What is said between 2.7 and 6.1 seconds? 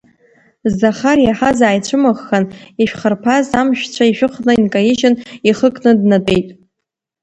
ишәхарԥаз амшәцәа ишәыхны инкаижьын, ихы кны